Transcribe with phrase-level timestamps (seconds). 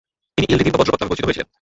[0.35, 1.47] তিনি ইলদিরিম বা বজ্রপাত নামে পরিচিত হয়েছিলেন।